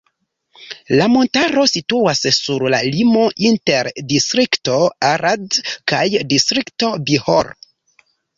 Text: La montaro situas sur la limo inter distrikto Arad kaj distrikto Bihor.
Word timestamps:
La 0.99 1.05
montaro 1.15 1.65
situas 1.71 2.21
sur 2.37 2.65
la 2.75 2.79
limo 2.95 3.27
inter 3.51 3.91
distrikto 4.15 4.79
Arad 5.11 5.59
kaj 5.93 6.01
distrikto 6.33 6.91
Bihor. 7.11 7.53